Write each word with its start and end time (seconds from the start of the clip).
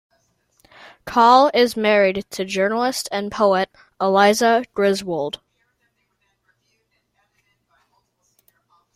Coll 1.05 1.51
is 1.53 1.77
married 1.77 2.25
to 2.31 2.43
journalist 2.43 3.07
and 3.11 3.31
poet 3.31 3.69
Eliza 4.01 4.65
Griswold. 4.73 5.41